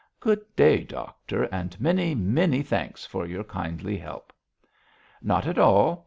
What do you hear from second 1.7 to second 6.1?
many, many thanks for your kindly help.' 'Not at all.